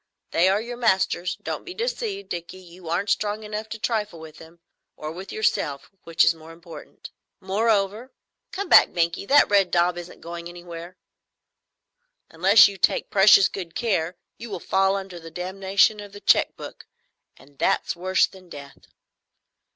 [0.31, 1.35] They are your masters.
[1.43, 6.25] Don't be deceived, Dickie, you aren't strong enough to trifle with them,—or with yourself, which
[6.25, 7.11] is more important.
[7.39, 14.49] Moreover,—Come back, Binkie: that red daub isn't going anywhere,—unless you take precious good care, you
[14.49, 16.87] will fall under the damnation of the check book,
[17.37, 18.87] and that's worse than death.